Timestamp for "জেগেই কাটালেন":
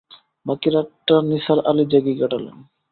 1.91-2.57